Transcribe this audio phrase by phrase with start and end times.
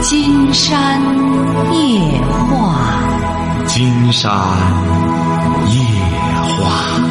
[0.00, 1.00] 金山
[1.74, 4.30] 夜话，金山
[5.72, 5.80] 夜
[6.56, 7.02] 话。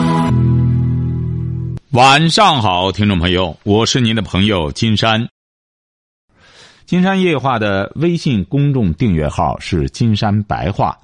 [1.92, 5.28] 晚上好，听众朋友，我是您的朋友金山。
[6.86, 10.98] 金山夜话的微信公众订阅号是金山白话，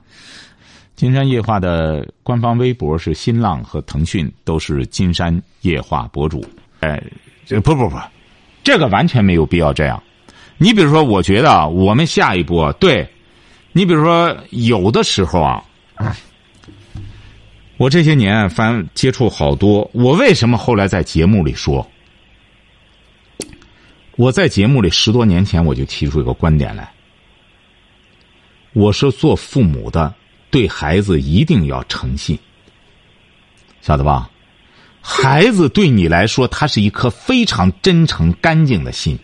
[0.96, 6.46] 金山夜话的官方微博是新浪和腾讯，都是金山夜话博主。
[6.80, 7.04] 哎，
[7.46, 7.98] 这不不不，
[8.64, 10.02] 这个完全没有必要这样。
[10.58, 13.10] 你比如说，我觉得啊我们下一步，对，
[13.72, 15.64] 你比如说有的时候啊，
[17.78, 21.86] 我这些年反接触好多，我为什么后来在节目里说？
[24.16, 26.90] 我在节目里十多年前我就提出一个观点来，
[28.74, 30.14] 我说做父母的
[30.52, 32.38] 对孩子一定要诚信，
[33.82, 34.30] 晓得吧？
[35.02, 39.18] 孩子对你来说，他是一颗非常真诚、干净的心。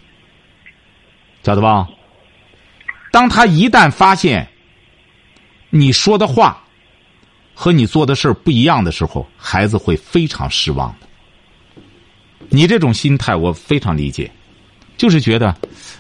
[1.44, 1.88] 晓得吧？
[3.12, 4.48] 当他一旦发现
[5.72, 6.62] 你说的话
[7.54, 11.08] 和你做的事不一样的时候，孩子会非常失望的。
[12.50, 14.32] 你这种心态我非常理解，
[14.98, 15.56] 就是觉得，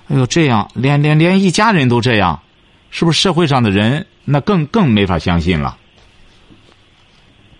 [0.07, 2.41] 哎呦，这样连连连一家人都这样，
[2.89, 5.77] 是不是社会上的人那更更没法相信了？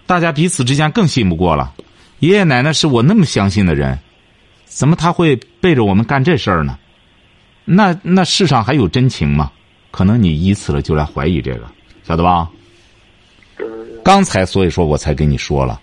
[0.07, 1.73] 大家彼此之间更信不过了。
[2.17, 3.99] 爷爷奶奶是我那么相信的人，
[4.65, 6.78] 怎么他会背着我们干这事儿呢？
[7.71, 9.51] 那那世上还有真情吗？
[9.91, 11.67] 可能你以此了就来怀疑这个，
[12.03, 12.49] 晓得吧？
[14.03, 15.79] 刚才所以说我才跟你说了，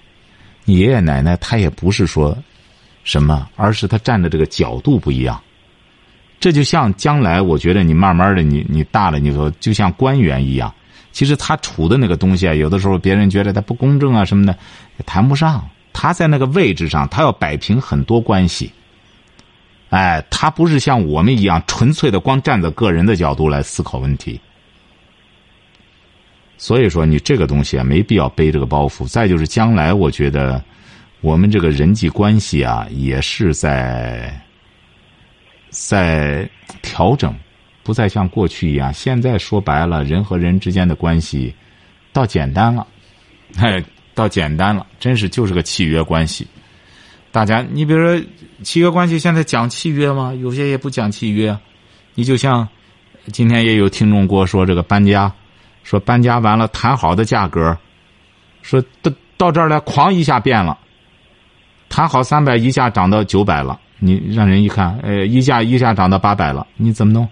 [0.65, 2.37] 你爷爷奶奶他也不是说
[3.05, 5.41] 什么，而是他站的这个角度不一样。
[6.41, 10.75] 这就像将来，我觉得你慢慢的，你你大了，你说就像官员一样，
[11.13, 14.53] 其实他处的那个东西啊，有的时候别人觉得他不公正啊什么的，
[14.99, 15.65] 也谈不上。
[15.93, 18.73] 他在那个位置上，他要摆平很多关系。
[19.91, 24.41] 哎，他不是像我们一样纯粹的光站在个人的角度来思考问题。
[26.59, 29.07] 所以说，你这个东西啊，没必要背这个包袱。
[29.07, 30.63] 再就是将来，我觉得
[31.21, 34.35] 我们这个人际关系啊，也是在
[35.69, 36.49] 在
[36.81, 37.35] 调整，
[37.83, 38.93] 不再像过去一样。
[38.93, 41.55] 现在说白了，人和人之间的关系
[42.13, 42.87] 倒简单了，
[43.59, 43.85] 哎，
[44.15, 46.47] 倒简单了，真是就是个契约关系。
[47.31, 48.27] 大家，你比如说
[48.63, 50.33] 契约关系，现在讲契约吗？
[50.35, 51.57] 有些也不讲契约。
[52.15, 52.67] 你就像
[53.33, 55.31] 今天也有听众给我说这个搬家，
[55.85, 57.77] 说搬家完了谈好的价格，
[58.63, 60.79] 说到到这儿来哐一下变了，
[61.89, 67.29] 谈好三百一下涨到九百了，你让人一看，呃，一下一下涨到八百了，你怎么弄？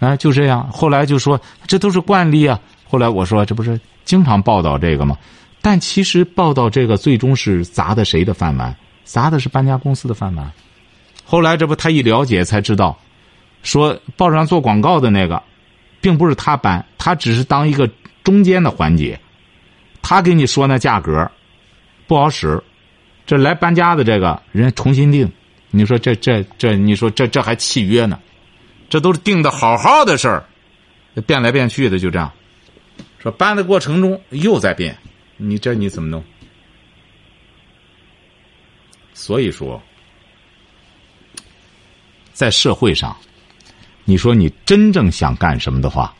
[0.00, 0.68] 哎，就这样。
[0.70, 2.58] 后来就说这都是惯例啊。
[2.88, 5.16] 后来我说这不是经常报道这个吗？
[5.60, 8.74] 但其实报道这个最终是砸的谁的饭碗？
[9.08, 10.52] 砸的是搬家公司的饭碗。
[11.24, 12.98] 后来这不他一了解才知道，
[13.62, 15.42] 说报上做广告的那个，
[15.98, 17.88] 并不是他搬，他只是当一个
[18.22, 19.18] 中间的环节。
[20.02, 21.30] 他给你说那价格
[22.06, 22.62] 不好使，
[23.26, 25.30] 这来搬家的这个人重新定。
[25.70, 28.20] 你说这这这，你说这这还契约呢？
[28.90, 30.44] 这都是定的好好的事儿，
[31.26, 32.30] 变来变去的就这样。
[33.18, 34.96] 说搬的过程中又在变，
[35.38, 36.22] 你这你怎么弄？
[39.18, 39.82] 所以说，
[42.32, 43.16] 在社会上，
[44.04, 46.14] 你说你真正想干什么的话，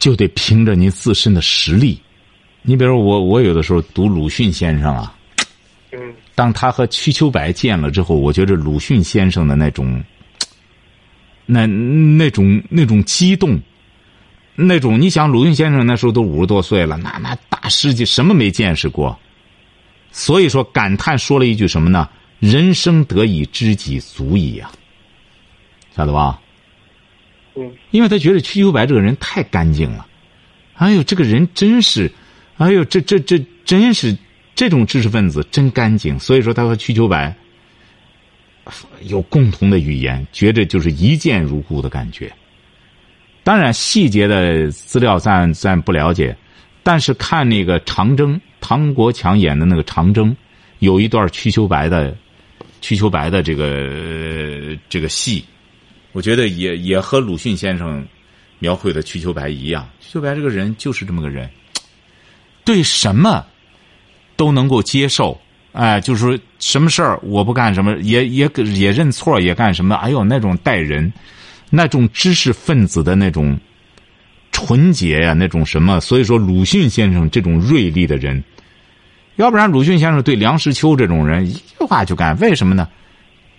[0.00, 1.96] 就得凭着你自身的实力。
[2.62, 5.16] 你比如我，我有的时候读鲁迅先生啊，
[6.34, 10.02] 当他和瞿秋白见了之后，我觉得鲁迅先生的那种，
[11.46, 13.56] 那那种那种激动，
[14.56, 19.16] 那种你想，鲁迅先生那时候都五十多岁了，那那大师级什么没见识过。
[20.10, 22.08] 所以说，感叹说了一句什么呢？
[22.40, 24.70] 人生得以知己足矣呀，
[25.96, 26.40] 晓得吧？
[27.56, 27.72] 嗯。
[27.90, 30.06] 因为他觉得瞿秋白这个人太干净了，
[30.74, 32.10] 哎呦，这个人真是，
[32.56, 34.16] 哎呦，这这这真是
[34.54, 36.18] 这种知识分子真干净。
[36.18, 37.34] 所以说，他和瞿秋白
[39.02, 42.32] 有共同的语言，觉着就是一见如故的感觉。
[43.42, 46.36] 当然，细节的资料咱咱不了解。
[46.82, 50.36] 但是看那个长征，唐国强演的那个长征，
[50.80, 52.16] 有一段瞿秋白的，
[52.80, 55.44] 瞿秋白的这个这个戏，
[56.12, 58.06] 我觉得也也和鲁迅先生
[58.58, 59.88] 描绘的瞿秋白一样。
[60.00, 61.48] 瞿秋白这个人就是这么个人，
[62.64, 63.44] 对什么
[64.36, 65.40] 都能够接受，
[65.72, 69.94] 哎，就是说什么事儿我不干什么，也也也认错，也干什么。
[69.96, 71.12] 哎呦，那种待人，
[71.70, 73.58] 那种知识分子的那种。
[74.58, 76.00] 纯洁呀，那种什么？
[76.00, 78.42] 所以说，鲁迅先生这种锐利的人，
[79.36, 82.36] 要不然鲁迅先生对梁实秋这种人一句话就干。
[82.40, 82.88] 为什么呢？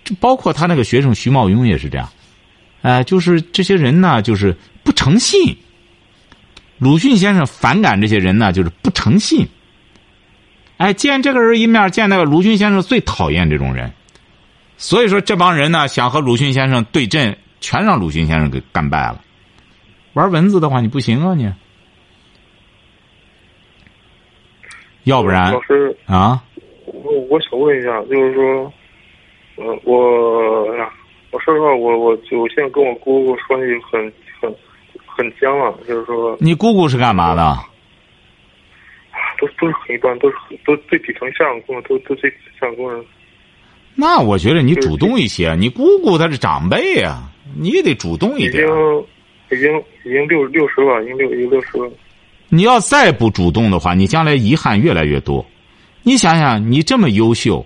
[0.04, 2.06] 就包括他那个学生徐茂庸也是这样。
[2.82, 5.56] 哎，就是这些人呢，就是不诚信。
[6.76, 9.48] 鲁迅先生反感这些人呢，就是不诚信。
[10.76, 13.90] 哎，见这个人一面，见那个鲁迅先生最讨厌这种人。
[14.76, 19.22] 所以说，这帮人呢，想和鲁迅先生对阵，全让鲁迅先生给干败了。
[20.14, 21.52] 玩文字的话，你不行啊，你。
[25.04, 26.42] 要不然，老师啊，
[26.84, 28.72] 我我想问一下，就是说，
[29.56, 30.92] 呃，我呀，
[31.30, 34.54] 我说实话，我我就现在跟我姑姑关系很很
[35.06, 37.56] 很僵了，就是说，你姑姑是干嘛的？
[39.40, 40.36] 都都是很一般，都是
[40.66, 43.02] 都最底层下岗工人，都都最下岗工人。
[43.94, 47.22] 那我觉得你主动一些，你姑姑她是长辈呀，
[47.58, 48.66] 你也得主动一已点。
[48.66, 49.04] 经
[49.50, 51.90] 已经已经六六十了，已经六已经六十了。
[52.48, 55.44] 你要再不主动的话，你将来遗憾越来越多。
[56.02, 57.64] 你想想，你这么优秀，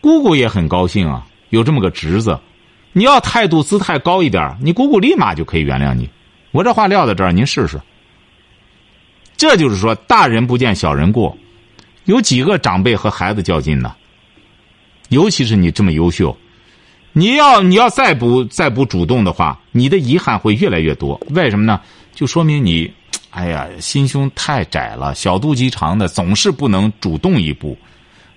[0.00, 2.38] 姑姑也很高兴啊，有这么个侄子。
[2.92, 6.08] 你要态度姿态高一点，你姑姑立马就可以原谅你。
[6.50, 7.78] 我这话撂在这儿，您试试。
[9.36, 11.36] 这就是说，大人不见小人过，
[12.04, 13.94] 有几个长辈和孩子较劲呢？
[15.10, 16.36] 尤其是你这么优秀，
[17.18, 21.18] 你要你要再不再不主动的话，你的遗憾会越来越多。
[21.30, 21.80] 为什么呢？
[22.14, 22.92] 就说明你，
[23.30, 27.74] 哎呀，心胸太窄了，小肚鸡肠的，总是不能主动一步。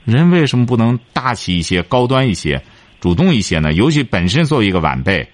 [0.05, 2.61] 人为什么不能大气一些、高端一些、
[3.01, 3.73] 主动一些呢？
[3.73, 5.27] 尤其本身作为一个晚辈，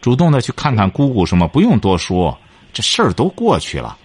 [0.00, 2.38] 主动的去看看姑姑什么，不用多说，
[2.72, 3.98] 这事儿都过去了。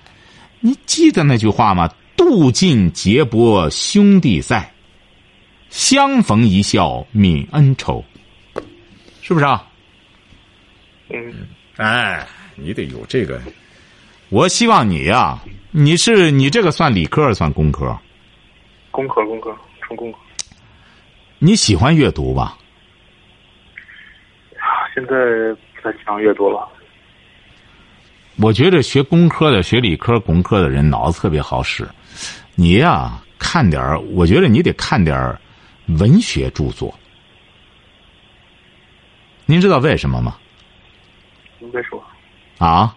[0.62, 1.88] 你记得那句话吗？
[2.18, 4.68] 渡尽劫波兄弟在，
[5.70, 8.04] 相逢一笑泯恩仇。
[9.30, 9.64] 是不是啊？
[11.10, 11.48] 嗯，
[11.78, 13.40] 哎，你得有这个。
[14.30, 15.40] 我希望你呀、
[15.70, 17.96] 你是你这个算理科还是算工科？
[18.90, 20.18] 工科工科纯工科。
[21.38, 22.58] 你喜欢阅读吧？
[24.96, 25.12] 现在
[25.76, 26.68] 不太想阅读了。
[28.38, 31.88] 我觉得学工科的、学理科、工科的人脑子特别好使。
[32.56, 35.40] 你呀、看点儿我觉得你得看点儿
[36.00, 36.92] 文学著作。
[39.50, 40.38] 您知道为什么吗？
[41.60, 42.04] 为什么？
[42.60, 42.96] 啊？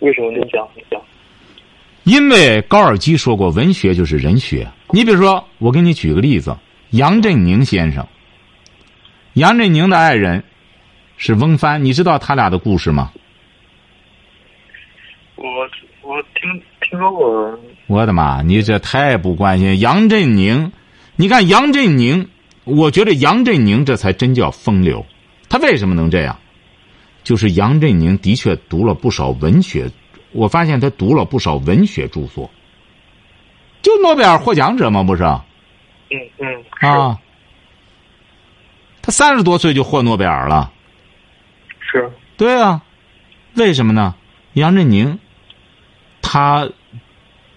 [0.00, 0.68] 为什么您讲？
[0.74, 1.00] 您讲。
[2.04, 4.68] 因为高尔基说过，文学就是人学。
[4.90, 6.54] 你比如说，我给你举个例子，
[6.90, 8.06] 杨振宁先生。
[9.32, 10.44] 杨振宁的爱人
[11.16, 13.10] 是翁帆，你知道他俩的故事吗？
[15.36, 15.44] 我
[16.02, 18.42] 我听听说过，我的妈！
[18.42, 20.70] 你这太不关心杨振宁。
[21.16, 22.28] 你看杨振宁，
[22.64, 25.06] 我觉得杨振宁这才真叫风流。
[25.48, 26.38] 他为什么能这样？
[27.24, 29.90] 就是杨振宁的确读了不少文学，
[30.32, 32.50] 我发现他读了不少文学著作。
[33.82, 35.22] 就诺贝尔获奖者嘛，不是？
[35.24, 37.18] 嗯嗯啊，
[39.02, 40.72] 他三十多岁就获诺贝尔了。
[41.80, 42.82] 是对啊，
[43.56, 44.14] 为什么呢？
[44.54, 45.18] 杨振宁，
[46.22, 46.66] 他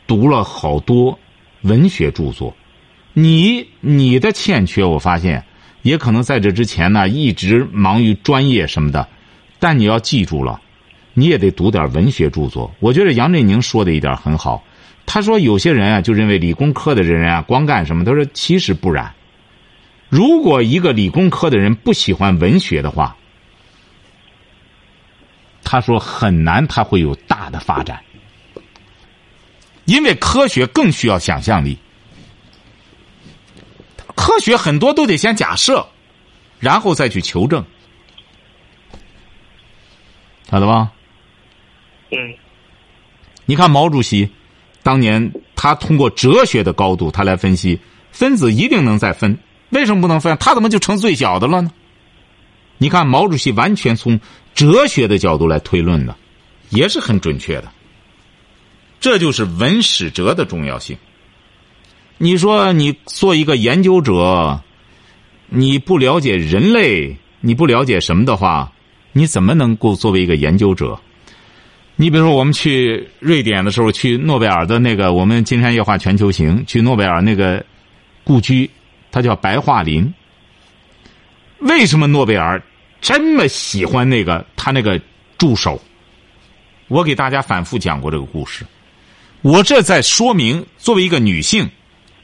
[0.05, 1.17] 读了好多
[1.61, 2.53] 文学著作。
[3.13, 5.45] 你你的欠缺，我发现
[5.81, 9.07] 也可能在这之前呢，一直忙于专业什么的。
[9.59, 10.59] 但你要记住了，
[11.13, 12.73] 你也得读点文学著作。
[12.79, 14.63] 我觉得杨振宁说的一点很好，
[15.05, 18.03] 他说有些人啊，就认为理工科的人啊，光干什么？
[18.03, 19.13] 他说其实不然。
[20.09, 23.15] 如果一个理工科的人不喜欢文学的话，
[25.63, 28.01] 他说很难他会有大的发展，
[29.85, 31.77] 因为科学更需要想象力。
[34.21, 35.87] 科学很多都得先假设，
[36.59, 37.65] 然后再去求证，
[40.47, 40.91] 晓得吧？
[42.11, 42.35] 嗯
[43.45, 44.29] 你看毛主席，
[44.83, 47.79] 当年他通过哲学的高度，他来分析
[48.11, 49.39] 分子一定能再分，
[49.71, 50.37] 为什么不能分？
[50.39, 51.71] 他怎么就成最小的了呢？
[52.77, 54.19] 你看毛主席完全从
[54.53, 56.15] 哲学的角度来推论的，
[56.69, 57.71] 也是很准确的。
[58.99, 60.95] 这就是文史哲的重要性。
[62.23, 64.61] 你说你做一个研究者，
[65.49, 68.71] 你不了解人类，你不了解什么的话，
[69.11, 70.99] 你怎么能够作为一个研究者？
[71.95, 77.65] 你比如说，我们去瑞典的时候，去诺贝尔的那个我们金山夜话全球行，去诺贝尔那个
[78.23, 78.69] 故居，
[79.11, 80.13] 它叫白桦林。
[81.57, 82.61] 为什么诺贝尔
[83.01, 85.01] 这么喜欢那个他那个
[85.39, 85.81] 助手？
[86.87, 88.63] 我给大家反复讲过这个故事。
[89.41, 91.67] 我这在说明，作为一个女性，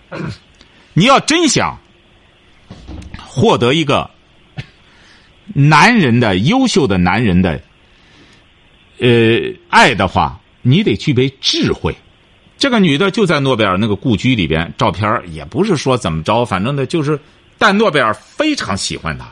[0.94, 1.80] 你要真想
[3.20, 4.10] 获得一个
[5.54, 7.62] 男人的优秀的男人的
[9.00, 9.08] 呃
[9.70, 11.96] 爱的话，你得具备智慧。
[12.58, 17.20] 这个女的就在诺贝尔那个故居里边，照片也不是说怎么着，反正呢就是，
[17.58, 19.32] 但诺贝尔非常喜欢她，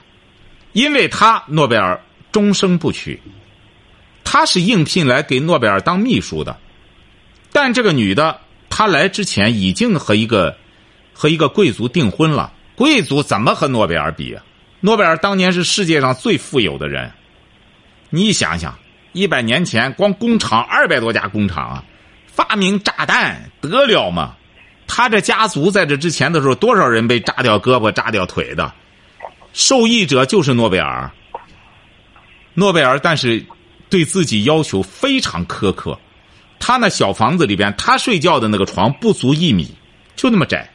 [0.74, 2.00] 因为她诺贝尔
[2.32, 3.20] 终生不娶。
[4.24, 6.58] 他是应聘来给诺贝尔当秘书的，
[7.52, 10.58] 但这个女的，她来之前已经和一个
[11.16, 12.54] 和一个贵族订婚了。
[12.76, 14.44] 贵族怎么和诺贝尔比啊？
[14.82, 17.12] 诺贝尔当年是世界上最富有的人。
[18.10, 18.78] 你想想，
[19.14, 21.84] 一百年前光工厂二百多家工厂啊，
[22.28, 24.36] 发明炸弹得了吗？
[24.88, 28.72] 他这家族在这之前的时候，多少人被炸掉胳膊、炸掉腿的，
[29.54, 31.10] 受益者就是诺贝尔。
[32.54, 33.44] 诺贝尔，但是
[33.90, 35.98] 对自己要求非常苛刻。
[36.60, 39.74] 他那小房子里边，他睡觉的那个床不足一米，
[40.16, 40.70] 就那么窄。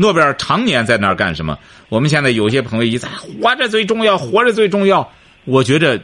[0.00, 1.58] 诺贝尔常年在那儿干什么？
[1.90, 5.06] 我们现在有些朋友一在活着最重要，活着最重要。
[5.44, 6.02] 我觉着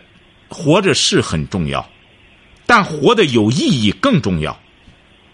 [0.51, 1.89] 活着是很重要，
[2.67, 4.55] 但活得有意义更重要。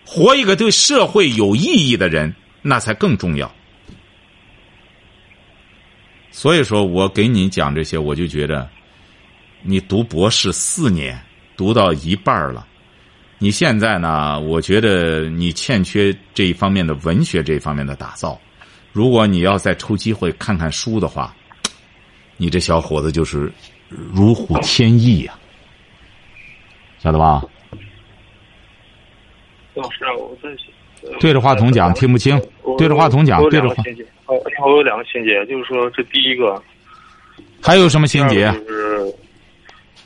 [0.07, 3.53] 活一个对社会有意义的人，那才更重要。
[6.31, 8.71] 所以说我给你讲这些，我就觉得，
[9.63, 11.21] 你读博士四年，
[11.57, 12.65] 读到一半了，
[13.39, 14.39] 你现在呢？
[14.39, 18.41] 我觉得你欠缺这一方面的文学这一方面的打造。
[18.93, 21.35] 如果你要再抽机会看看书的话，
[22.37, 23.51] 你这小伙子就是
[23.89, 25.33] 如虎添翼呀，
[26.99, 27.43] 晓得吧？
[29.75, 30.51] 老师啊，我在
[31.19, 32.39] 对着话筒讲听不清，
[32.77, 33.83] 对着话筒讲对着话。
[34.27, 36.63] 我有两个心结，就是说这第一个，
[37.63, 38.53] 还有什么心结？
[38.53, 39.15] 就是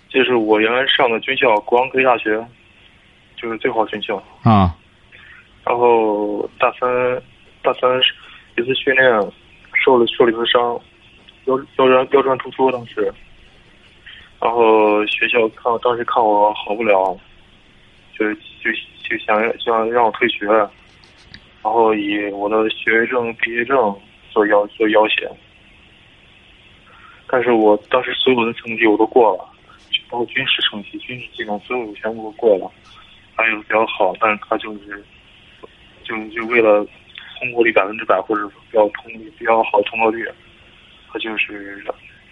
[0.09, 2.43] 就是我原来上的军校国防科技大学，
[3.37, 4.75] 就是最好军校啊。
[5.65, 6.89] 然后大三
[7.63, 7.91] 大三
[8.57, 9.11] 一次训练
[9.85, 10.81] 受了受了一次伤，
[11.45, 13.13] 腰腰椎腰椎突出当时，
[14.41, 17.19] 然后学校看当时看我好不了，
[18.19, 18.71] 就就。
[19.09, 20.69] 就想想让我退学，然
[21.63, 23.97] 后以我的学位证、毕业证
[24.33, 25.31] 做要做要挟。
[27.29, 29.49] 但是我当时所有的成绩我都过了，
[30.11, 32.69] 包括军事成绩、军事技能，所有全部都过了，
[33.37, 34.13] 还有比较好。
[34.19, 35.05] 但是他就是，
[36.03, 36.85] 就就为了
[37.39, 40.27] 通过率百分之百，或者比较通比较好通过率，
[41.13, 41.85] 他就是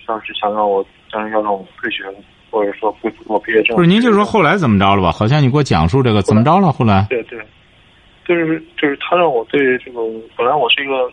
[0.07, 2.05] 当时想让我，当然要让我退学。
[2.51, 5.11] 或者说不我毕业证不是您就说后来怎么着了吧？
[5.11, 6.71] 好像你给我讲述这个怎么着了？
[6.71, 7.37] 后来对对，
[8.25, 10.01] 就是就是他让我对这个
[10.37, 11.11] 本来我是一个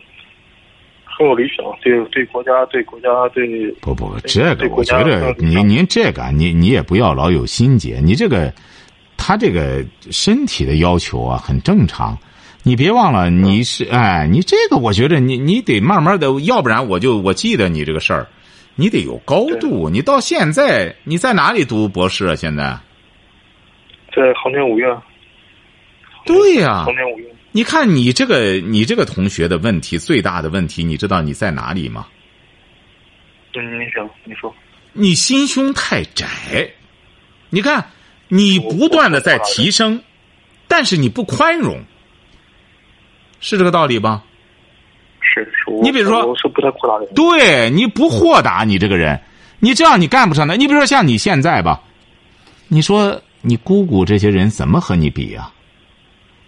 [1.04, 8.54] 很有理想，对对国家对国家对不不这个我觉得您您这个你你也不要老有心结，你这个
[9.16, 12.16] 他这个身体的要求啊很正常，
[12.62, 18.28] 你别忘了你是哎你这个我觉得你你得慢慢的，要不然我就我记得你这个事儿。
[18.74, 19.90] 你得有高度。
[19.90, 22.34] 你到现在你在哪里读博士啊？
[22.34, 22.78] 现在
[24.14, 24.88] 在航天五院。
[26.24, 27.28] 对呀，航天五院。
[27.50, 32.06] 你看你这个你这个同学的问题最大的问题，你知道你在哪里吗？
[33.54, 34.54] 嗯，你说，你说。
[34.94, 36.26] 你心胸太窄。
[37.50, 37.90] 你看，
[38.28, 40.02] 你不断的在提升，
[40.66, 41.78] 但是你不宽容，
[43.42, 44.22] 是这个道理吧？
[45.20, 45.46] 是，
[45.82, 47.14] 你比如说，我是不太豁达的人。
[47.14, 49.20] 对，你不豁达，你这个人，
[49.60, 50.56] 你这样你干不上的。
[50.56, 51.82] 你比如说像你现在吧，
[52.68, 55.52] 你说你姑姑这些人怎么和你比啊？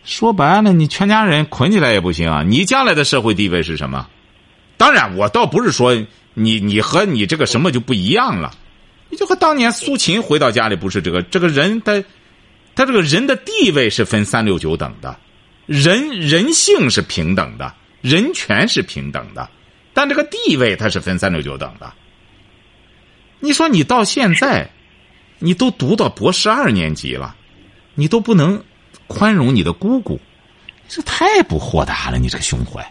[0.05, 2.43] 说白了，你全家人捆起来也不行啊。
[2.43, 4.07] 你将来的社会地位是什么？
[4.77, 5.95] 当然，我倒不是说
[6.35, 8.53] 你你和你这个什么就不一样了。
[9.09, 12.03] 你就和当年苏秦回到家里不是这个这个人他
[12.75, 15.17] 他这个人的地位是分三六九等的，
[15.67, 17.75] 人人性是平等的。
[18.01, 19.49] 人权是平等的，
[19.95, 21.91] 但这个地位它是分三六九等的。
[23.41, 24.69] 你说你到现在，
[25.39, 27.35] 你都读到博士二年级了，
[27.95, 28.63] 你都不能
[29.07, 30.21] 宽容你的姑姑，
[30.87, 32.19] 这太不豁达了！
[32.19, 32.87] 你这个胸怀，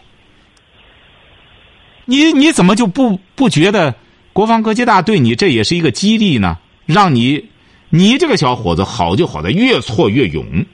[2.06, 3.94] 你你怎么就不不觉得
[4.32, 6.58] 国防科技大对你这也是一个激励呢？
[6.86, 7.50] 让你
[7.90, 10.66] 你这个小伙子好就好在越挫越勇，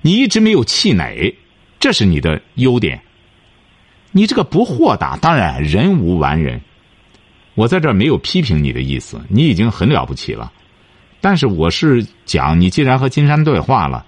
[0.00, 1.36] 你一直没有气馁，
[1.82, 3.00] 这是你的优点。
[4.12, 6.60] 你这个不豁达，当然人无完人，
[7.56, 10.52] 我在这儿没有批评你的意思，你已经很了不起了。
[11.20, 14.06] 但是我是讲，你既然和金山对话了，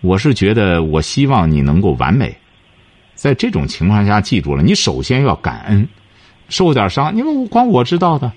[0.00, 2.36] 我是觉得我希望你能够完美。
[3.14, 5.86] 在这种情况下，记住了，你首先要感恩，
[6.48, 8.32] 受点伤，因为光我知道的，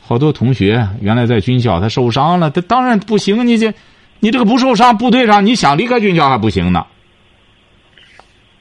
[0.00, 3.44] 好多同学原来在军校他受伤了，他当然不行。
[3.44, 3.74] 你这，
[4.20, 6.86] 你这个不受伤，部队上你想离开军校还不行呢。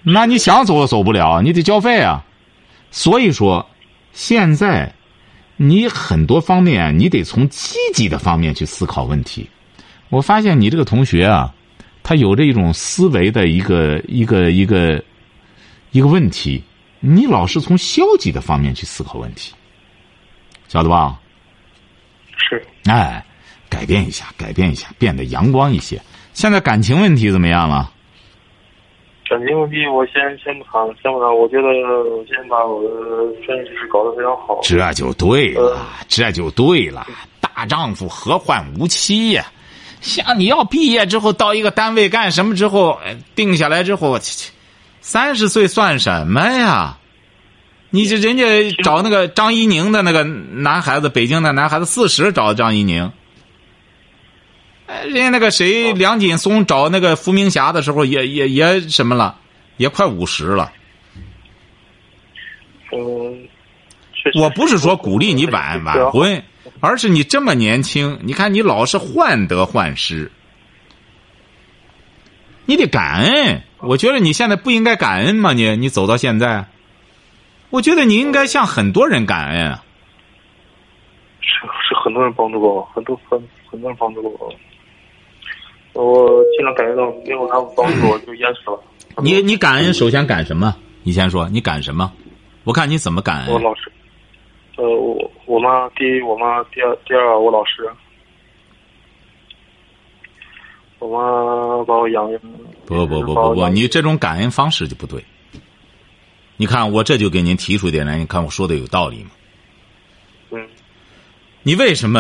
[0.04, 2.26] 那你想走都走不了，你得交费啊。
[2.90, 3.70] 所以说，
[4.14, 4.94] 现在
[5.56, 9.50] 你很多方面你得从积极的方面去思考问题。
[10.10, 11.54] 我发现你这个同学啊，
[12.04, 15.02] 他有着一种思维的一个一个一个
[15.92, 16.62] 一个问题，
[17.00, 19.54] 你老是从消极的方面去思考问题，
[20.68, 21.18] 晓得吧？
[22.36, 23.24] 是，哎，
[23.70, 26.02] 改变一下，改变一下，变得阳光一些。
[26.34, 27.92] 现在感情问题怎么样了？
[29.32, 31.34] 感情问题我先先不谈，先不谈。
[31.34, 32.90] 我觉得我先把我的
[33.46, 34.60] 专业知识搞得非常好。
[34.62, 37.08] 这就对了，这就对了。
[37.40, 39.46] 大丈夫何患无妻呀？
[40.02, 44.20] 像你要毕业之后到一个单位干什么之后，呃定下来之后，
[45.00, 46.98] 三十岁算什么呀？
[47.90, 53.12] 你这人家找那个张一宁的那个男孩子，北京的男孩子四十找张一宁，呃
[55.06, 59.40] 人家那个谁梁锦松找那个伏明霞的时候也也也什么了，
[59.78, 60.72] 也快五十了。
[62.92, 63.48] 嗯，
[64.36, 66.44] 我不是说鼓励你晚晚婚，
[66.80, 70.32] 而是你这么年轻，你看你老是患得患失，
[72.66, 73.62] 你得感恩。
[73.80, 75.54] 我觉得你现在不应该感恩吗？
[75.54, 76.66] 你你走到现在，
[77.70, 79.84] 我觉得你应该向很多人感恩啊。
[81.40, 84.54] 是是很多人帮助过我，很多很很多人帮助过我。
[85.94, 88.80] 我尽量感觉到没有他们帮助我就淹死了。
[89.22, 90.76] 你你感恩，首先感什么？
[91.04, 92.12] 你先说，你感什么？
[92.64, 93.54] 我看你怎么感恩。
[93.54, 93.92] 我老师，
[94.78, 97.90] 呃，我我妈第一，我妈第二，第二我老师。
[101.00, 102.38] 我妈把我养育。
[102.86, 105.24] 不不不不不，你这种感恩方式就不对。
[106.58, 109.32] 你看，我这就给您提出一点来，你看我说的有道理吗？
[110.52, 110.68] 嗯
[111.64, 112.20] 你为什么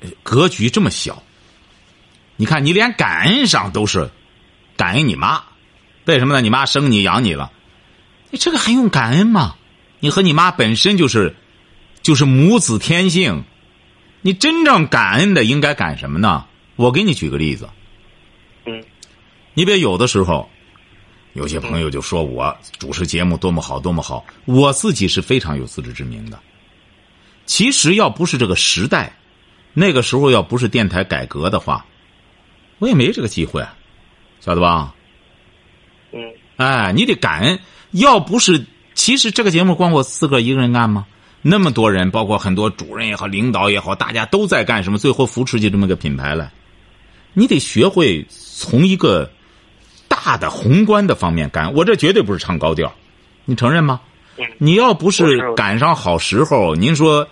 [0.00, 1.22] 呃格局这么小？
[2.40, 4.10] 你看，你连感恩上都是
[4.74, 5.42] 感恩你妈，
[6.06, 6.40] 为什么呢？
[6.40, 7.52] 你妈生你养你了，
[8.30, 9.56] 你这个还用感恩吗？
[9.98, 11.36] 你和你妈本身就是
[12.00, 13.44] 就是母子天性，
[14.22, 16.46] 你真正感恩的应该感什么呢？
[16.76, 17.68] 我给你举个例子，
[18.64, 18.82] 嗯
[19.52, 20.48] 你别有的时候，
[21.34, 26.40] 有些朋友就说我主持节目多么好多么好，我自己是非常有自知之明的。
[27.44, 29.14] 其实要不是这个时代，
[29.74, 31.84] 那个时候要不是电台改革的话，
[32.80, 33.64] 我也没这个机会，
[34.40, 34.92] 晓得吧？
[36.12, 36.20] 嗯
[36.56, 37.60] 哎，你得感恩。
[37.92, 41.06] 要不是，其实这个节目光我自个儿一个人干吗？
[41.42, 44.98] 那么多人，包括很多主任也好，领导也好，大家都在干什么？
[44.98, 46.50] 最后扶持起这么个品牌来，
[47.32, 49.30] 你得学会从一个
[50.08, 51.72] 大的宏观的方面干。
[51.74, 52.92] 我这绝对不是唱高调，
[53.44, 54.00] 你承认吗？
[54.36, 57.28] 嗯你要不是是赶上好时候，您说，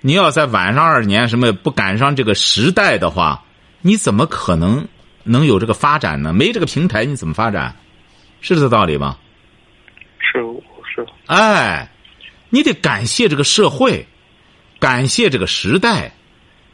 [0.00, 3.44] 你要在晚上二十年什么不赶上这个时代的话，
[3.82, 4.86] 你怎么可能
[5.24, 6.32] 能有这个发展呢？
[6.32, 7.76] 没这个平台，你怎么发展？
[8.40, 9.18] 是这道理吗？
[10.18, 10.38] 是
[10.94, 11.90] 是哎，
[12.48, 14.06] 你得感谢这个社会，
[14.78, 16.12] 感谢这个时代。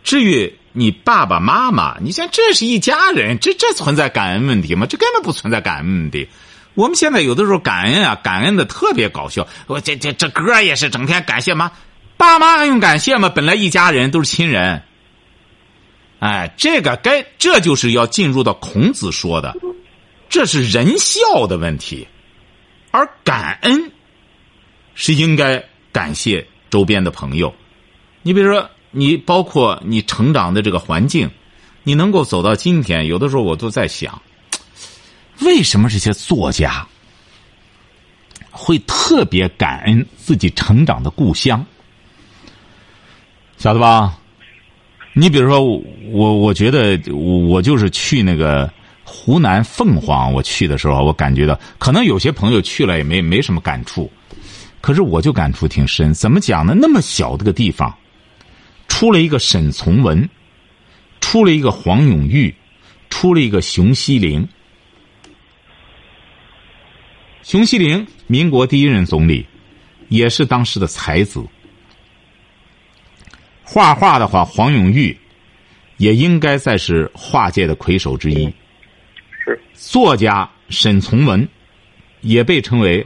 [0.05, 4.87] 至于你爸爸妈妈，你像这是一家人，这这存在感恩问题吗？
[4.87, 6.29] 这根本不存在感恩问题。
[6.75, 9.49] 我们现在有的时候感恩啊，感恩的特别搞笑。
[9.67, 11.73] 我这这这歌也是整天感谢妈，
[12.17, 13.29] 爸妈还用感谢吗？
[13.29, 14.83] 本来一家人都是亲人。
[16.19, 19.55] 哎，这个该这就是要进入到孔子说的，
[20.29, 22.09] 这是人孝的问题。
[22.91, 23.93] 而感恩
[24.95, 27.55] 是应该感谢周边的朋友。
[28.23, 31.31] 你比如说，你包括你成长的这个环境，
[31.83, 34.23] 你能够走到今天，有的时候我都在想，
[35.41, 36.89] 为什么这些作家
[38.51, 41.67] 会特别感恩自己成长的故乡？
[43.59, 44.19] 晓得吧？
[45.19, 45.65] 你比如说，
[46.11, 48.71] 我我觉得我我就是去那个
[49.03, 54.13] 湖南凤凰，我去的时候，我感觉到可能有些朋友去了也没没什么感触，
[54.83, 56.13] 可是我就感触挺深。
[56.13, 56.75] 怎么讲呢？
[56.79, 57.97] 那么小的个地方，
[58.89, 60.29] 出了一个沈从文，
[61.23, 62.55] 出了一个黄永玉，
[63.09, 64.47] 出了一个熊希龄。
[67.43, 69.47] 熊希龄，民国第一任总理，
[70.11, 71.43] 也是当时的才子。
[73.69, 75.19] 画画的话，黄永玉
[75.97, 78.47] 也应该在是画界的魁首之一。
[79.45, 81.47] 是作家沈从文
[82.21, 83.05] 也被称为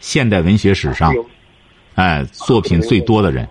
[0.00, 1.26] 现代文学史上有
[1.94, 3.48] 哎作品最多的人，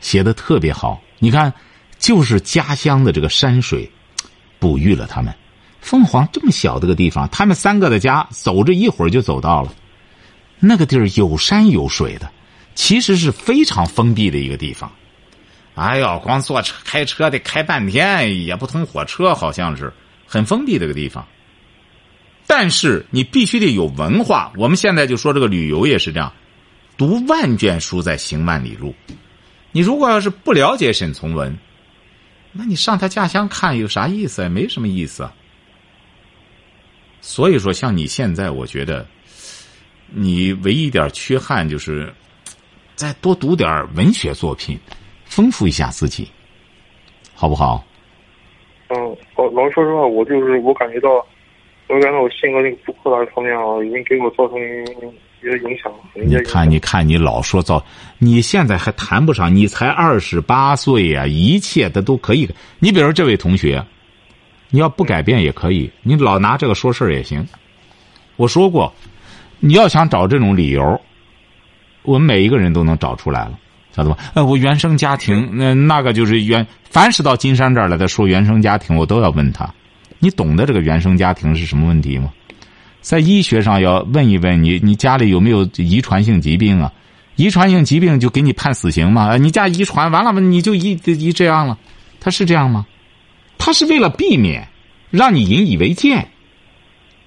[0.00, 1.00] 写的特别好。
[1.20, 1.52] 你看，
[1.98, 3.88] 就是家乡的这个山水，
[4.58, 5.32] 哺育了他们。
[5.80, 9.72] 凤凰这么小的个地方，他们三个的家走着一会儿就走到了。
[10.58, 12.28] 那个地儿有山有水的，
[12.76, 14.92] 其实是非常封闭的一个地方。
[15.74, 19.92] 哎呦，光坐车开车得开半天，也不通火车，好像是
[20.24, 21.26] 很封闭的一个地方。
[22.46, 24.52] 但是你必须得有文化。
[24.56, 26.32] 我们现在就说这个旅游也是这样，
[26.96, 28.94] 读万卷书在行万里路。
[29.72, 31.58] 你如果要是不了解沈从文，
[32.52, 34.48] 那你上他家乡看有啥意思？
[34.48, 35.28] 没什么意思。
[37.20, 39.06] 所以说，像你现在，我觉得
[40.06, 42.14] 你唯一一点缺憾就是，
[42.96, 44.76] 再多读点文学作品，
[45.26, 46.26] 丰富一下自己，
[47.34, 47.84] 好不好？
[48.88, 48.96] 嗯，
[49.36, 51.10] 老老师说实话，我就是我感觉到，
[51.88, 55.92] 我感觉到我性格那个不扩大方面啊，已经给我造成一些影响。
[56.14, 57.84] 你看，你看，你老说造，
[58.18, 62.48] 你现在还谈不上，你才二十八岁呀，一切的都可以。
[62.78, 63.84] 你比如这位同学，
[64.70, 67.46] 你要不改变也可以，你老拿这个说事儿也行。
[68.36, 68.90] 我说过，
[69.60, 70.98] 你要想找这种理由，
[72.06, 73.58] 我们每一个人都能找出来了，
[73.94, 74.16] 晓得吧？
[74.34, 79.68] 呃，我原生家庭，那那个就是原，凡是到金山这儿来的说原生家庭，我都要问他，
[80.18, 82.32] 你懂得这个原生家庭是什么问题吗？
[83.00, 86.92] 在医学上要问一问你，你家里有没有遗传性疾病啊？
[87.36, 89.36] 遗传性疾病就给你判死刑吗？
[89.36, 90.40] 你家遗传完了吗？
[90.40, 91.78] 你就一一这样了？
[92.18, 92.86] 他是这样吗？
[93.58, 94.66] 他是为了避免
[95.10, 96.26] 让你引以为戒，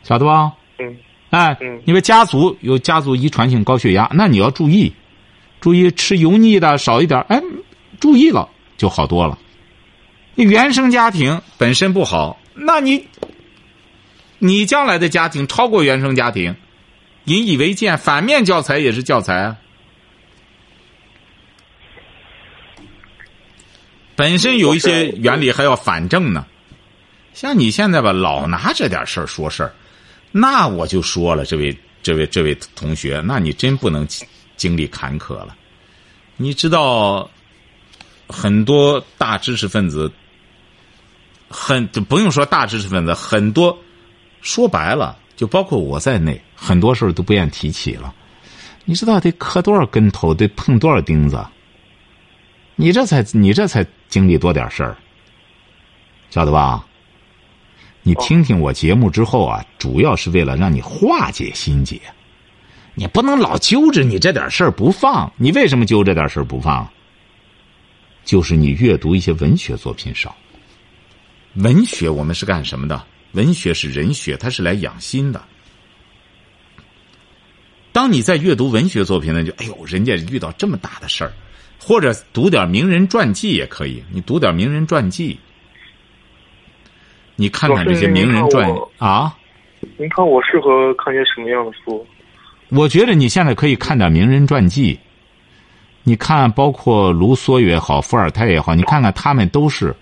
[0.03, 0.53] 晓得吧？
[0.79, 0.95] 嗯，
[1.29, 4.93] 哎，嗯因为家族有家族遗传性高血压，那你要注意，
[5.61, 7.41] 注意吃油腻的少一点，哎，
[7.99, 9.37] 注意了就好多了。
[10.35, 13.07] 你原生家庭本身不好，那你
[14.39, 16.55] 你将来的家庭超过原生家庭，
[17.25, 19.57] 引以为戒，反面教材也是教材啊。
[24.15, 26.45] 本身有一些原理还要反证呢，
[27.33, 29.73] 像你现在吧，老拿这点事儿说事儿，
[30.31, 34.07] 那我就说了，这位这位这位同学，那你真不能
[34.55, 35.55] 经历坎坷了。
[36.37, 37.29] 你知道，
[38.27, 40.11] 很多大知识分子，
[41.49, 43.77] 很就不用说大知识分子，很多
[44.41, 48.13] 说白了，就包括我在内，很多事儿都不愿提起了。
[48.85, 51.45] 你知道得磕多少跟头，得碰多少钉子？
[52.75, 54.95] 你这才你这才经历多点事儿，
[56.29, 56.85] 晓得吧？
[58.01, 61.99] 你听听我节目之后啊，主要是为了让你化解心结。
[62.95, 65.31] 你不能老揪着你这点事儿不放。
[65.37, 66.89] 你为什么揪这点事儿不放？
[68.25, 70.35] 就是你阅读一些文学作品少。
[71.55, 73.03] 文学我们是干什么的？
[73.33, 75.41] 文学是人学，它是来养心的。
[77.91, 81.33] 当你在阅读文学作品呢，就哎呦，人家遇到这么大的事儿，
[81.79, 84.03] 或者读点名人传记也可以。
[84.11, 85.39] 你读点名人传记，
[87.39, 89.33] 你看看这些名人传啊。
[89.97, 92.05] 您看我适合看些什么样的书？
[92.67, 94.99] 我觉得你现在可以看点名人传记，
[96.03, 99.95] 你看，包括卢梭也好，伏尔泰也好，你看看他们都是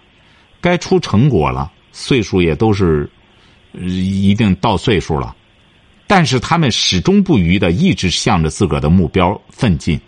[0.59, 3.07] 该出成果了，岁数也都是
[3.75, 5.35] 一定到岁数了，
[6.07, 9.99] 但是他们始终不渝的一直向着自个儿的目标奋进，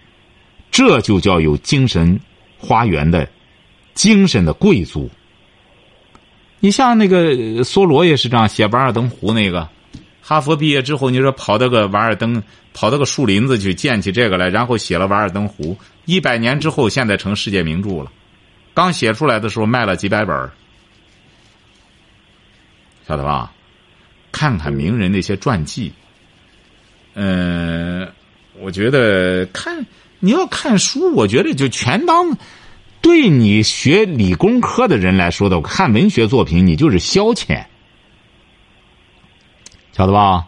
[0.71, 2.19] 这就叫有精神
[2.57, 3.29] 花园的
[3.93, 5.07] 精神的贵族。
[6.60, 9.67] 你像那个梭罗也是这样写《瓦尔登湖》那个。
[10.22, 12.43] 哈佛毕业之后，你说跑到个瓦尔登，
[12.74, 15.74] 跑到个树林子去建起这个来，然后写了《瓦尔登湖》。
[16.06, 18.12] 一百年之后，现在成世界名著了。
[18.74, 20.50] 刚写出来的时候卖了几百本
[23.08, 23.52] 晓得吧？
[24.32, 25.91] 看看名人那些传记。
[27.15, 28.08] 嗯、
[28.60, 29.84] 我觉得看
[30.19, 32.38] 你要看书，我觉得就全当
[33.01, 37.65] 对你学理工科的人来说的，看文学作品你就是消遣。
[39.91, 40.47] 晓得吧？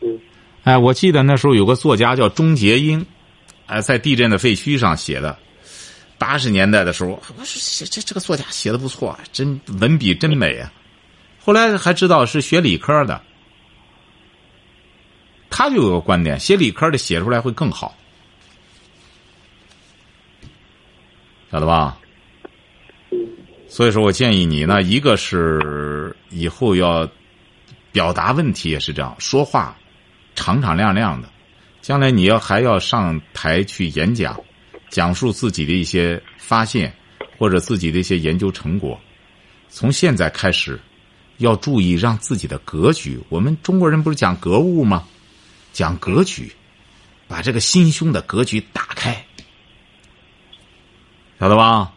[0.00, 0.20] 嗯。
[0.62, 3.04] 哎，我记得那时候有个作家叫钟杰英，
[3.66, 5.38] 哎，在地震的废墟上写的。
[6.16, 10.72] 八十年代的时候，我说这这这个作家写的不错，啊真文笔真美啊。
[11.40, 13.20] 后来还知道是学理科的，
[15.50, 17.94] 他就有个观点，写理科的写出来会更好，
[21.54, 21.96] 晓得吧？
[23.68, 27.08] 所以说我建议你呢，一个是以后要。
[27.92, 29.76] 表达问题也是这样，说话
[30.34, 31.28] 敞敞亮亮的。
[31.80, 34.36] 将来你要还要上台去演讲，
[34.90, 36.92] 讲述自己的一些发现
[37.38, 38.98] 或者自己的一些研究成果。
[39.68, 40.80] 从现在开始，
[41.38, 43.20] 要注意让自己的格局。
[43.28, 45.06] 我们中国人不是讲格物吗？
[45.72, 46.52] 讲格局，
[47.28, 49.24] 把这个心胸的格局打开，
[51.40, 51.90] 晓得吧？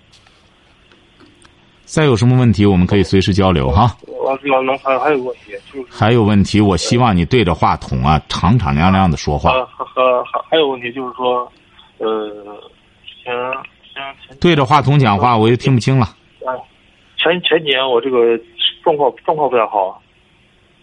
[1.85, 3.95] 再有什么问题，我们可以随时交流哈。
[4.25, 9.51] 老师，老能还还有个问题，就是还有问题，我希望你对着话筒啊，敞敞亮亮的说话。
[9.51, 11.49] 呃，还还还还有问题就是说，
[11.99, 12.27] 呃，
[13.05, 13.33] 之前
[13.93, 16.09] 前前对着话筒讲话，我就听不清了。
[16.45, 16.53] 哎，
[17.17, 18.37] 前前几年我这个
[18.83, 20.01] 状况状况不太好，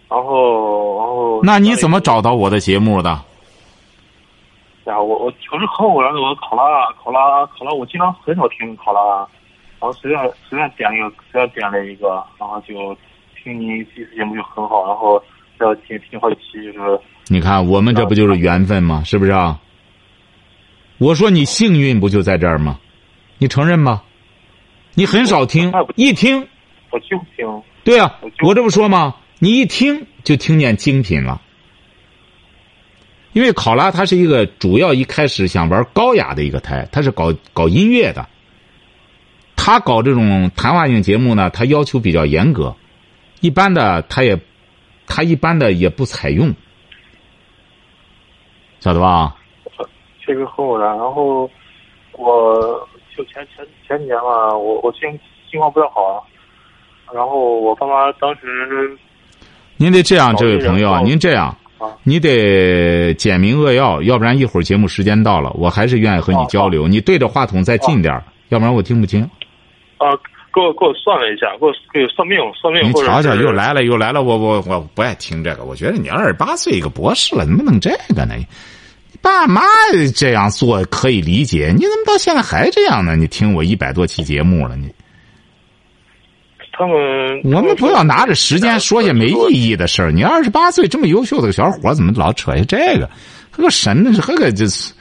[0.08, 3.20] 然后然后那你怎么找到我的节目的？
[4.86, 9.18] 呀，我我我是很偶然的，我考拉考拉考拉，我经常很少听考拉，
[9.80, 12.96] 然后随便随便点一个，随便点了一个，然后就
[13.42, 15.22] 听你第一次节目就很好，然后
[15.60, 19.02] 要听听好几期，就是你看，我们这不就是缘分吗？
[19.04, 19.58] 是不是啊？
[20.98, 22.78] 我说你幸运不就在这儿吗？
[23.38, 24.02] 你承认吗？
[24.94, 26.46] 你很少听，一听，
[26.90, 29.16] 我就听，对啊、我这不说吗？
[29.38, 31.40] 你一听就听见精品了。
[33.34, 38.26] 因为考拉它是一个主要一开始想玩高雅的一个台，它是搞搞音乐的。
[39.56, 42.74] 他搞这种谈话性节目呢，他要求比较严格，
[43.40, 44.38] 一般的他也，
[45.06, 46.54] 他一般的也不采用，
[48.80, 49.34] 晓得吧？
[50.20, 50.90] 确实很偶然。
[50.96, 51.50] 然后
[52.12, 55.00] 我就前前前几年吧，我我情
[55.50, 56.20] 情况不太好啊。
[57.12, 58.98] 然后我爸妈当时
[59.76, 61.58] 您得这样，这位朋友您这样啊，
[62.02, 66.88] 你得简明扼要，要不然一会儿节目时间到了，我还是愿意和你交流。
[66.88, 69.22] 你对着话筒再近点儿要不然我听不清。
[69.98, 70.08] 啊
[70.54, 75.64] 给我给我算了一下，给我给我算命算命，你瞧瞧，又来了又来了，我我我不爱听这个。
[75.64, 78.36] 我觉得你二十八岁一个博士了，怎么弄这个呢？
[78.36, 79.62] 你爸妈
[80.14, 83.16] 这样做可以理解，你怎么到现在还这样呢？
[83.16, 84.88] 你听我一百多期节目了，你
[86.76, 86.96] 他们
[87.44, 90.10] 我们不要拿着时间说些没意义的事儿。
[90.10, 93.08] 你二十八岁这么优秀的个小伙儿，怎么老扯下这个？
[93.50, 94.92] 和个神的，和个这是，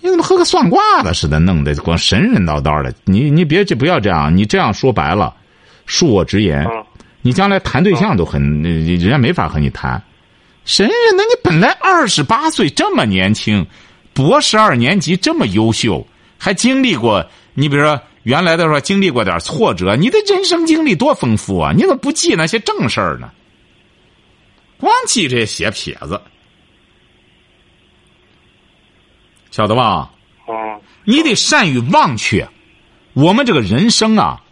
[0.00, 2.94] 你怎么和个算卦的似的，弄得光神神叨叨的？
[3.04, 5.34] 你你别这不要这样，你这样说白了，
[5.88, 6.84] 恕我直言，嗯
[7.22, 10.02] 你将来谈对象都很，人家没法和你谈。
[10.64, 13.66] 神人，那你本来二十八岁这么年轻，
[14.14, 16.06] 博士二年级这么优秀，
[16.38, 21.72] 还经历过，你比如说原来的时候经历过点挫折，你的人生经历多丰富啊！
[21.74, 23.30] 你怎么不记那些正事儿呢？
[24.78, 26.20] 光记这些斜撇子，
[29.50, 30.10] 晓得吧？
[30.48, 32.46] 嗯你得善于忘却。
[33.14, 34.42] 我们这个人生啊，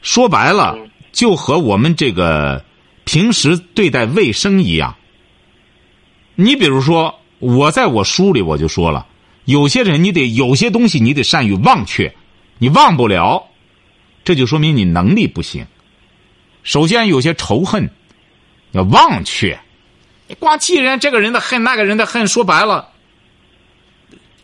[0.00, 2.64] 说白了，嗯就和我们这个
[3.04, 4.96] 平时对待卫生一样。
[6.36, 9.06] 你比如说，我在我书里我就说了，
[9.44, 12.14] 有些人你得有些东西你得善于忘却，
[12.60, 13.48] 你忘不了，
[14.22, 15.66] 这就说明你能力不行。
[16.62, 17.88] 首先，有些仇恨
[18.72, 19.58] 要忘却，
[20.28, 22.90] 你光记人这个人的恨，那个人的恨，说白了。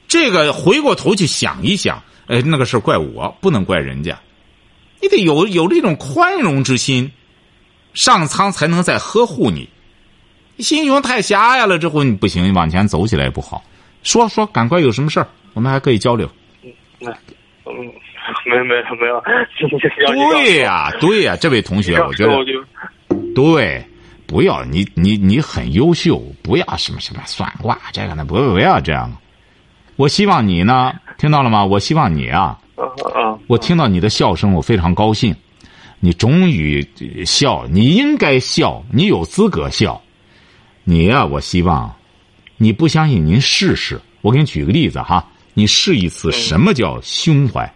[0.09, 4.19] 这个回过头去想一想，哎，那个事怪我，不能怪人家。
[5.03, 7.13] 你得有有这种宽容之心，
[7.93, 9.69] 上苍才能再呵护你。
[10.59, 13.63] 心胸太狭隘了之后，你不行，往前走起来也不好。
[14.03, 16.31] 说说，赶快有什么事儿，我们还可以交流。
[17.69, 17.93] 嗯
[18.47, 19.23] 没没没有，
[20.33, 22.33] 对呀、对呀、这位同学，我觉得
[23.35, 23.85] 对，
[24.27, 29.13] 不要你你你很优秀，不要什么什么算卦这个呢，不不要这样。
[29.97, 31.65] 我希望你呢，听到了吗？
[31.65, 32.59] 我希望你啊，
[33.47, 35.35] 我听到你的笑声，我非常高兴。
[36.01, 40.01] 你终于呃笑，你应该笑，你有资格笑。
[40.85, 41.95] 你呀、我希望
[42.59, 44.01] 你不相信，您试试。
[44.21, 45.27] 我给你举个例子哈，
[45.59, 47.73] 你试一次什么叫胸怀。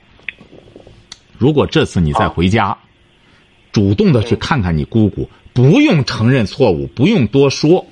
[1.38, 2.76] 如果这次你再回家，
[3.72, 7.86] 主动的去看看你姑姑，不用承认错误，不用多说，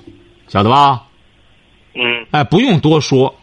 [0.46, 1.04] 晓得吧？
[1.94, 3.34] 嗯哎，不用多说，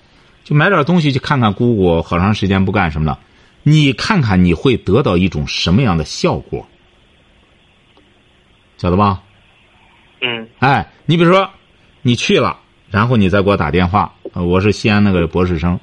[0.43, 3.19] 就买点东西去看看姑姑，好长时间不干什么了，
[3.63, 6.67] 你看看你会得到一种什么样的效果，
[8.77, 9.23] 晓得吧？
[10.21, 11.49] 嗯哎，你比如说，
[12.03, 12.59] 你去了，
[12.91, 15.79] 然后你再给我打电话，呃我是西安那个博士生，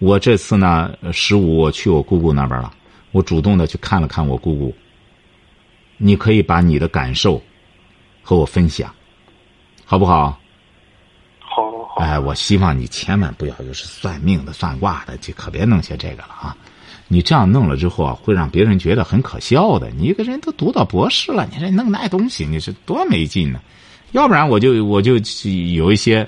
[0.00, 2.72] 我这次呢十五我去我姑姑那边了，
[3.12, 4.74] 我主动的去看了看我姑姑。
[5.98, 7.40] 你可以把你的感受
[8.22, 8.92] 和我分享，
[9.84, 10.40] 好不好？
[11.40, 16.56] 好好好哎，我希望你千万不要就是算命的、算卦的，就可别弄些这个了啊！
[17.06, 19.90] 你这样弄了之后啊，会让别人觉得很可笑的。
[19.90, 23.60] 你一个人都读到博士了，你这弄那东西，你是多没劲呢！
[24.12, 25.14] 要不然我就我就
[25.74, 26.26] 有一些，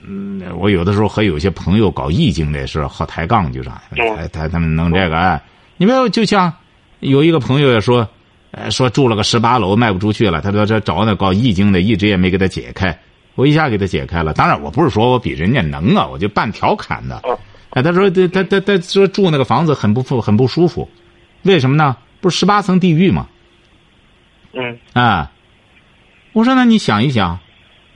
[0.00, 5.40] 嗯，我有的时候和有些朋友搞易经的事好抬杠，就上嗯他他他们弄这个哎，
[5.76, 6.52] 你没有就像
[7.00, 8.08] 有一个朋友也说，
[8.52, 12.96] 呃，说住了个十八楼卖不出去了，他说这找那搞易经的一直也没给他解开，
[13.34, 14.32] 我一下给他解开了。
[14.32, 17.16] 当然我不是说我比人家能啊，我就半调侃的。
[17.24, 17.38] 哦
[17.70, 20.88] 哎，他说他他他他说住那个房子很不舒很不舒服，
[21.42, 21.96] 为什么呢？
[22.20, 23.28] 不是十八层地狱吗？
[24.54, 25.30] 嗯啊，
[26.32, 27.38] 我说那你想一想，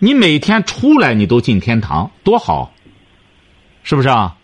[0.04, 2.72] 你每天出来你都进天堂，多好，
[3.84, 4.36] 是不是啊？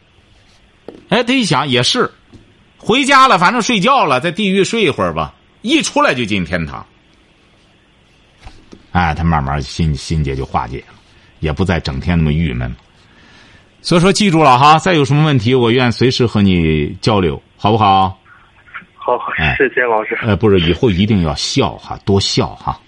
[1.08, 2.08] 哎，他一想也是，
[2.76, 6.86] 回家了反正睡觉了，在地狱睡一会儿吧，一出来就进天堂。
[8.92, 10.94] 哎，他慢慢心心结就化解了，
[11.40, 12.76] 也不再整天那么郁闷了。
[13.82, 18.16] 所以说，记住了哈，再有什么问题，我愿随时和你交流，好不好？
[18.94, 20.16] 好哎，谢谢老师。
[20.22, 22.80] 哎，不是，以后一定要笑哈，多笑哈。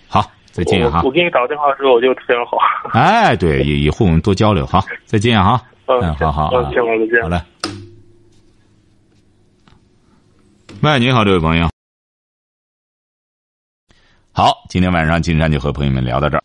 [0.50, 1.08] 好，再见哈我。
[1.08, 2.58] 我给你打个电话的时候我就非常好。
[2.92, 5.60] 哎，对，以以后我们多交流哈， 再见哈。
[5.86, 7.40] 嗯嗯，好好，嗯啊行好再见好嘞。
[10.82, 11.68] 喂，你好，这位朋友。
[14.32, 16.42] 好，今天晚上金山就和朋友们聊到这儿。